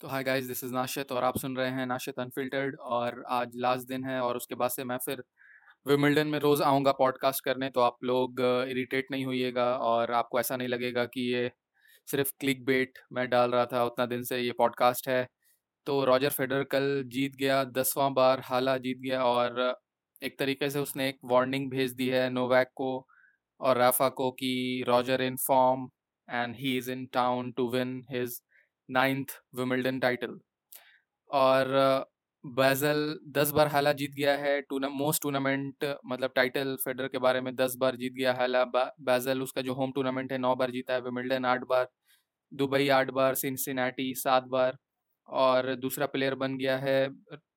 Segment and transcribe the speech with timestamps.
[0.00, 3.52] तो hi guys this is Nashit और आप सुन रहे हैं नाशित अनफिल्टर्ड और आज
[3.56, 5.24] लास्ट दिन है और उसके बाद से मैं फिर
[5.86, 10.56] विमिल्डन में रोज़ आऊँगा पॉडकास्ट करने तो आप लोग इरिटेट नहीं होइएगा और आपको ऐसा
[10.56, 11.52] नहीं लगेगा कि ये
[12.10, 15.28] सिर्फ़ क्लिक बेट मैं डाल रहा था उतना दिन से ये पॉडकास्ट है।
[15.86, 19.80] तो रॉजर फेडर कल जीत गया, दसवां बार हाला जीत गया और
[20.22, 23.06] एक तरीके से उसने एक वार्निंग भेज दी है नोवैक को
[23.60, 25.90] और राफा को कि Roger in form
[26.30, 28.42] and he is in town to win his
[28.90, 30.38] ninth Wimbledon title.
[31.30, 31.68] और
[32.44, 37.40] बैजल दस बार हाला जीत गया है, टूर्ना, मोस्ट टूर्नामेंट मतलब टाइटल फेडर के बारे
[37.40, 40.94] में दस बार जीत गया हाला। बैजल उसका जो होम टूर्नामेंट है, नौ बार जीता
[40.94, 41.88] है विमिल्डन आठ बार।
[42.52, 44.76] दुबई आठ बार, सिंसिनाटी सात बार।
[45.28, 47.08] और दूसरा प्लेयर बन गया है,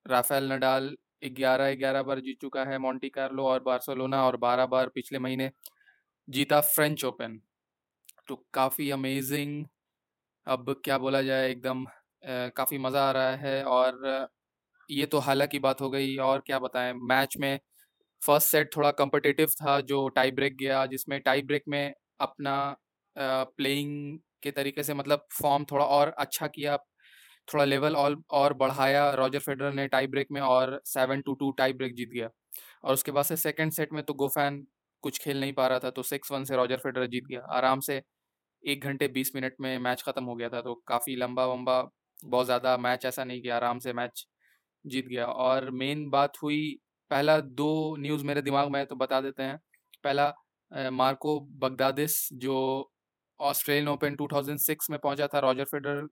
[0.08, 0.96] राफेल नडाल,
[1.26, 5.50] ग्यारह ग्यारह बार जीत चुका है मॉन्टी कार्लो और बार्सोलोना और बारह बार पिछले महीने
[6.28, 7.40] जीता फ्रेंच ओपन।
[8.28, 9.64] तो काफ़ी अमेजिंग
[10.46, 11.84] अब क्या बोला जाए, एकदम
[12.56, 14.28] काफ़ी मज़ा आ रहा है और
[14.88, 17.58] ये तो हालाँकि की बात हो गई और क्या बताएँ, मैच में
[18.22, 22.56] फ़र्स्ट सेट थोड़ा कम्पटिटिव था जो टाई ब्रेक गया, जिसमें टाई ब्रेक में अपना
[23.16, 26.76] प्लेइंग के तरीके से मतलब फॉर्म थोड़ा और अच्छा किया,
[27.48, 31.50] थोड़ा लेवल और और बढ़ाया। रॉजर फेडरर ने टाई ब्रेक में और seven two two
[31.54, 32.28] tie break जीत गया
[32.84, 34.66] और उसके बाद से सेकंड सेट में तो गोफैन
[35.04, 37.80] कुछ खेल नहीं पा रहा था तो सिक्स वन से रॉजर फेडरर जीत गया। आराम
[37.82, 38.02] से
[38.64, 41.80] एक घंटे बीस मिनट में मैच ख़त्म हो गया था तो काफ़ी लंबा वम्बा
[42.20, 44.26] बहुत ज़्यादा मैच ऐसा नहीं किया, आराम से मैच
[44.84, 46.78] जीत गया। और मेन बात हुई,
[47.10, 49.58] पहला दो न्यूज़ मेरे दिमाग में है तो बता देते हैं।
[50.04, 50.32] पहला
[50.92, 52.56] मार्को बगदादिस जो
[53.40, 56.06] ऑस्ट्रेलियन ओपन 2006 में पहुँचा था, रॉजर फेडर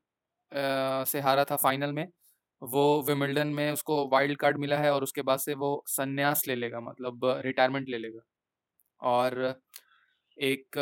[1.06, 2.06] से हारा था फाइनल में,
[2.62, 6.54] वो विमिल्डन में उसको वाइल्ड कार्ड मिला है और उसके बाद से वो संन्यास ले
[6.56, 8.20] लेगा मतलब रिटायरमेंट ले लेगा।
[9.00, 9.54] और
[10.38, 10.76] एक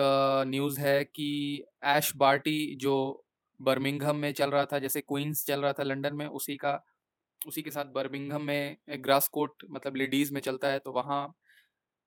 [0.48, 2.94] न्यूज़ है कि ऐश बार्टी जो
[3.60, 6.80] बर्मिंघम में चल रहा था, जैसे क्वींस चल रहा था लंदन में, उसी का,
[7.40, 11.26] उसी के साथ बर्मिंघम में ग्रास कोर्ट मतलब लेडीज़ में चलता है तो वहाँ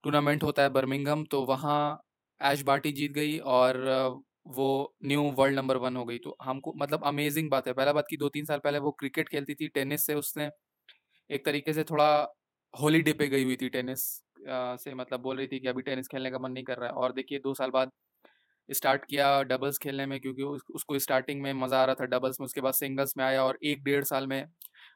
[0.04, 1.80] टूर्नामेंट होता है बर्मिंघम तो वहाँ
[2.42, 3.78] ऐश बार्टी जीत गई और
[4.48, 4.68] वो
[5.06, 8.18] न्यू वर्ल्ड नंबर वन हो गई। तो हमको मतलब अमेजिंग बात है। पहला बात की
[8.18, 10.50] दो तीन साल पहले वो क्रिकेट खेलती थी, टेनिस से उसने
[11.30, 12.08] एक तरीके से थोड़ा
[12.74, 14.06] हॉलीडे पे गई हुई थी टेनिस।
[14.46, 16.94] से मतलब बोल रही थी कि अभी टेनिस खेलने का मन नहीं कर रहा है।
[16.96, 17.92] और देखिए दो साल बाद
[18.70, 22.40] स्टार्ट किया डबल्स खेलने में क्योंकि उस, उसको स्टार्टिंग में मज़ा आ रहा था डबल्स
[22.42, 24.46] में। उसके बाद सिंगल्स में आया और एक डेढ़ साल में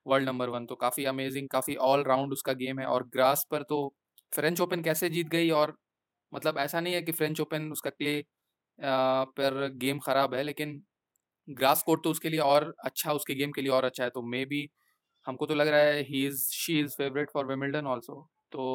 [0.07, 3.63] वर्ल्ड नंबर वन। तो काफ़ी अमेजिंग काफ़ी ऑल राउंड उसका गेम है और ग्रास पर
[3.65, 3.87] तो
[4.33, 5.49] फ्रेंच ओपन कैसे जीत गई?
[5.51, 5.75] और
[6.33, 8.21] मतलब ऐसा नहीं है कि फ्रेंच ओपन उसका क्ले
[8.79, 10.81] पर गेम ख़राब है लेकिन
[11.47, 14.21] ग्रास कोर्ट तो उसके लिए और अच्छा उसके गेम के लिए और अच्छा है। तो
[14.25, 14.69] मे बी
[15.25, 18.21] हमको तो लग रहा है he is she is favourite for Wimbledon also
[18.51, 18.65] तो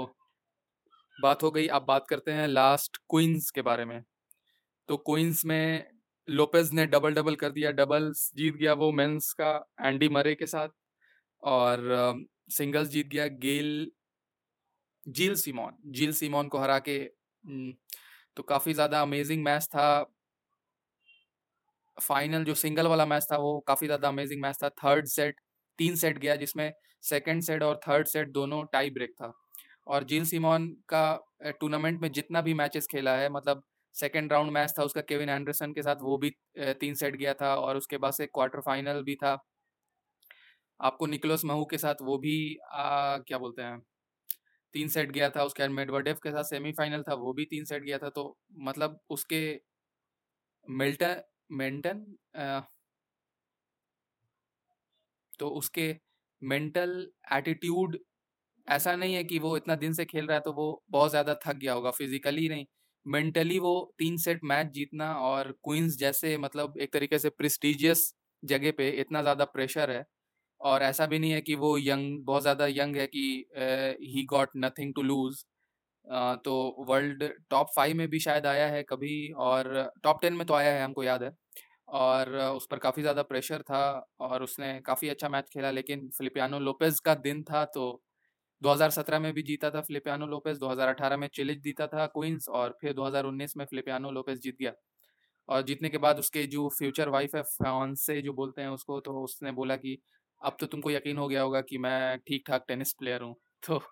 [1.22, 4.02] बात हो गई, अब बात करते हैं लास्ट क्वींस के बारे में।
[4.88, 5.86] तो क्वींस में
[6.28, 10.46] लोपेज ने डबल डबल कर दिया डबल्स जीत गया वो मेंस का एंडी मरे के
[10.48, 10.68] साथ
[11.42, 13.90] और सिंगल्स जीत गया गेल
[15.06, 16.98] जील सीमोन जील सीमोन को हरा के
[18.36, 19.86] तो काफ़ी ज़्यादा अमेजिंग मैच था।
[21.98, 25.40] फाइनल जो सिंगल वाला मैच था वो काफ़ी ज़्यादा अमेजिंग मैच था। थर्ड सेट
[25.78, 26.72] तीन सेट गया जिसमें
[27.04, 29.32] सेकंड सेट और थर्ड सेट दोनों टाई ब्रेक था।
[29.86, 31.04] और जिल सीमोन का
[31.60, 33.62] टूर्नामेंट में जितना भी मैचेस खेला है मतलब
[33.94, 37.54] सेकेंड राउंड मैच था उसका केविन एंडरसन के साथ वो भी तीन सेट गया था
[37.56, 39.38] और उसके बाद से क्वार्टर फाइनल भी था।
[40.80, 43.80] आपको निकोलस महू के साथ वो भी आ, क्या बोलते हैं
[44.74, 47.82] तीन सेट गया था उसके बाद मेडवर्डेव के साथ सेमीफाइनल था वो भी तीन सेट
[47.82, 49.60] गया था तो मतलब उसके
[50.70, 52.04] मिल्टन मेंटन
[55.38, 55.96] तो उसके
[56.42, 57.98] मेंटल एटीट्यूड
[58.66, 61.34] ऐसा नहीं है कि वो इतना दिन से खेल रहा है तो वो बहुत ज़्यादा
[61.46, 62.66] थक गया होगा, फिजिकली नहीं।
[63.06, 68.12] मेंटली वो तीन सेट मैच जीतना और क्वींस जैसे मतलब एक तरीके से प्रेस्टिजियस
[68.42, 70.04] जगह पे इतना ज़्यादा प्रेशर है
[70.60, 73.46] और ऐसा भी नहीं है कि वो यंग, बहुत ज़्यादा यंग है कि
[74.06, 75.44] he got nothing to lose
[76.44, 76.54] तो
[76.88, 79.68] वर्ल्ड टॉप फाइव में भी शायद आया है कभी और
[80.04, 81.30] टॉप टेन में तो आया है, हमको याद है।
[81.90, 83.80] और उस पर काफ़ी ज़्यादा प्रेशर था
[84.20, 88.02] और उसने काफ़ी अच्छा मैच खेला, लेकिन फिलिपियानो लोपेज का दिन था तो
[88.62, 92.92] 2017 में भी जीता था फिलिपियानो लोपेज 2018 में चिलिज जीता था क्वींस और फिर
[92.94, 94.72] 2019 में फिलिपियानो लोपेज जीत गया।
[95.48, 99.00] और जीतने के बाद उसके जो फ्यूचर वाइफ है, फ्रांस से जो बोलते हैं उसको
[99.02, 99.98] तो उसने बोला कि,
[100.40, 103.34] अब तो तुमको यकीन हो गया होगा कि मैं ठीक ठाक टेनिस प्लेयर हूँ।
[103.68, 103.82] तो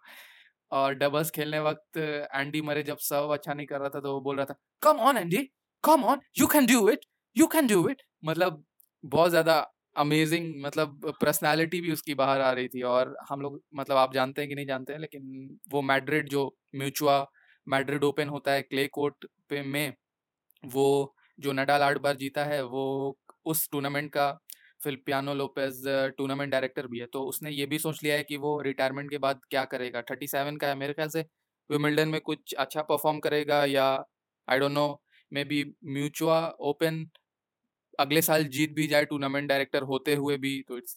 [0.73, 4.21] और डबल्स खेलने वक्त एंडी मरे जब सर्व अच्छा नहीं कर रहा था तो वो
[4.23, 5.39] बोल रहा था, come on Andy,
[5.85, 7.05] come on, you can do it,
[7.37, 8.03] you can do it.
[8.25, 8.65] मतलब
[9.05, 9.61] बहुत ज़्यादा
[9.97, 14.43] अमेजिंग मतलब पर्सनालिटी भी उसकी बाहर आ रही थी और हम लोग मतलब आप जानते
[14.43, 16.45] हैं कि नहीं जानते हैं, लेकिन वो मैड्रिड जो
[16.77, 17.27] म्यूचुआ
[17.67, 19.93] मैड्रिड ओपन होता है क्ले कोर्ट पे में,
[20.65, 23.17] वो जो नडाल आठ बार जीता है, वो
[23.47, 24.33] उस टूर्नामेंट का
[24.81, 25.83] फिलिपियानो लोपेज
[26.19, 29.19] टूर्नामेंट डायरेक्टर भी है। तो उसने ये भी सोच लिया है कि वो रिटायरमेंट के
[29.19, 30.03] बाद क्या करेगा?
[30.03, 31.25] थर्टी सेवन का है मेरे ख्याल से।
[31.71, 33.87] विमिल्डन में कुछ अच्छा परफॉर्म करेगा या
[34.49, 34.87] I don't know
[35.45, 37.05] maybe Mutua Open
[38.01, 40.97] अगले साल जीत भी जाए टूर्नामेंट डायरेक्टर होते हुए भी तो इट्स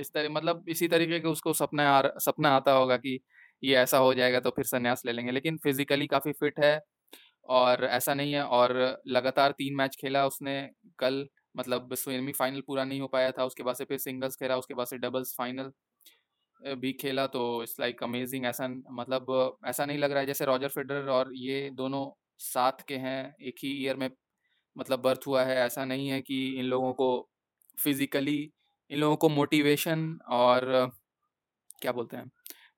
[0.00, 3.18] इस तरह मतलब इसी तरीके के उसको सपना आ सपना आता होगा कि
[3.62, 6.80] ये ऐसा हो जाएगा तो फिर संन्यास ले लेंगे। लेकिन फिजिकली काफ़ी फिट है
[7.48, 8.74] और ऐसा नहीं है और
[9.08, 10.60] लगातार तीन मैच खेला उसने
[10.98, 11.26] कल
[11.56, 14.74] मतलब सेमी फाइनल पूरा नहीं हो पाया था। उसके बाद से फिर सिंगल्स खेला, उसके
[14.74, 15.72] बाद से डबल्स फाइनल
[16.76, 20.68] भी खेला तो इट्स लाइक अमेजिंग ऐसा मतलब ऐसा नहीं लग रहा है जैसे रॉजर
[20.70, 22.06] फेडरर और ये दोनों
[22.40, 24.08] साथ के हैं, एक ही ईयर में
[24.76, 27.08] मतलब बर्थ हुआ है, ऐसा नहीं है कि इन लोगों को
[27.78, 28.38] फिज़िकली
[28.90, 30.64] इन लोगों को मोटिवेशन और
[31.82, 32.30] क्या बोलते हैं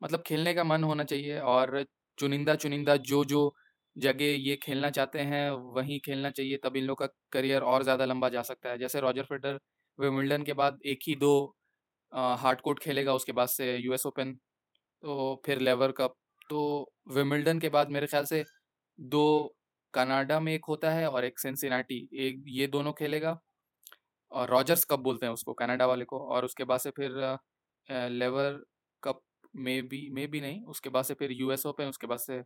[0.03, 1.85] मतलब खेलने का मन होना चाहिए और
[2.19, 3.53] चुनिंदा चुनिंदा जो जो
[3.97, 8.05] जगह ये खेलना चाहते हैं, वहीं खेलना चाहिए, तब इन लोग का करियर और ज़्यादा
[8.05, 9.59] लंबा जा सकता है। जैसे रॉजर फेडर
[9.99, 11.33] विमिल्डन के बाद एक ही दो
[12.13, 14.33] हार्ड कोर्ट खेलेगा, उसके बाद से यूएस ओपन
[15.03, 16.15] तो फिर लेवर कप
[16.51, 16.61] तो
[17.11, 18.45] विमिल्डन के बाद मेरे ख्याल से
[18.99, 19.25] दो
[19.95, 23.39] कनाडा में एक होता है और एक सेंसिनाटी, एक ये दोनों खेलेगा।
[24.33, 27.13] और रॉजर्स कप बोलते हैं उसको, कनाडा वाले को। और उसके बाद से फिर
[27.89, 28.63] लेवर
[29.03, 29.21] कप
[29.57, 32.43] में भी में भी नहीं, उसके बाद से फिर यूएस ओपन, उसके बाद से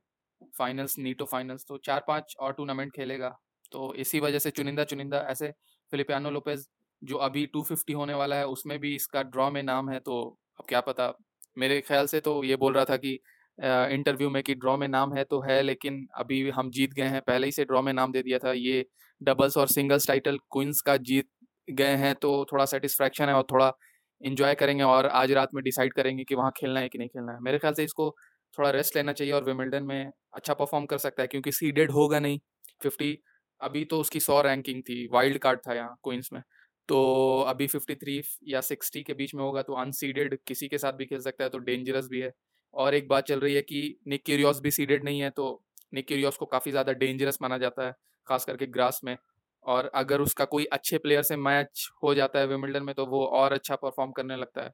[0.58, 3.28] फाइनल्स, नीटो फाइनल्स तो चार पाँच और टूर्नामेंट खेलेगा।
[3.72, 5.50] तो इसी वजह से चुनिंदा चुनिंदा ऐसे
[5.92, 6.68] फिलिपियानो लोपेज,
[7.02, 10.20] जो अभी 250 होने वाला है, उसमें भी इसका ड्रॉ में नाम है तो
[10.60, 11.12] अब क्या पता।
[11.58, 13.18] मेरे ख्याल से तो ये बोल रहा था कि
[13.62, 17.20] इंटरव्यू में कि ड्रॉ में नाम है तो है, लेकिन अभी हम जीत गए हैं।
[17.22, 18.84] पहले ही से ड्रॉ में नाम दे दिया था। ये
[19.20, 21.28] डबल्स और सिंगल्स टाइटल क्वींस का जीत
[21.68, 23.72] गए हैं तो थोड़ा सेटिस्फैक्शन है और थोड़ा
[24.20, 27.32] इन्जॉय करेंगे और आज रात में डिसाइड करेंगे कि वहाँ खेलना है कि नहीं खेलना
[27.32, 28.14] है। मेरे ख्याल से इसको
[28.58, 32.18] थोड़ा रेस्ट लेना चाहिए और विमिल्टन में अच्छा परफॉर्म कर सकता है, क्योंकि सीडेड होगा
[32.20, 32.38] नहीं।
[32.82, 33.16] फिफ्टी
[33.60, 36.42] अभी तो उसकी सौ रैंकिंग थी वाइल्ड कार्ड था यहाँ क्वींस में।
[36.88, 40.92] तो अभी फिफ्टी थ्री या सिक्सटी के बीच में होगा तो अनसीडेड किसी के साथ
[40.92, 42.30] भी खेल सकता है तो डेंजरस भी है।
[42.74, 46.06] और एक बात चल रही है कि निक क्यूरियोस भी सीडेड नहीं है तो निक
[46.06, 47.94] क्यूरियोस को काफ़ी ज़्यादा डेंजरस माना जाता है,
[48.28, 49.16] खास करके ग्रास में।
[49.64, 53.24] और अगर उसका कोई अच्छे प्लेयर से मैच हो जाता है विमिल्टन में तो वो
[53.26, 54.72] और अच्छा परफॉर्म करने लगता है।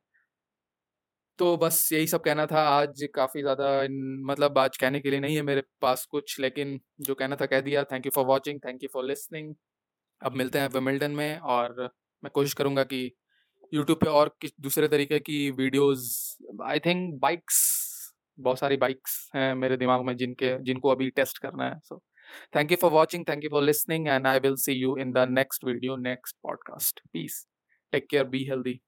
[1.39, 3.67] तो बस यही सब कहना था, आज काफ़ी ज़्यादा
[4.27, 7.61] मतलब आज कहने के लिए नहीं है मेरे पास कुछ, लेकिन जो कहना था कह
[7.61, 9.55] दिया। Thank you for watching thank you for listening
[10.21, 11.91] अब मिलते हैं विमिल्टन में, और
[12.23, 13.11] मैं कोशिश करूँगा कि
[13.73, 17.59] यूट्यूब पे और किस, दूसरे तरीके की वीडियोस आई थिंक बाइक्स
[18.41, 22.03] बहुत सारी बाइक्स हैं मेरे दिमाग में जिनके, जिनको अभी टेस्ट करना है। So
[22.57, 25.27] thank you for watching thank you for listening and I will see you in the
[25.31, 27.45] next video next podcast please
[27.93, 28.81] take care be healthy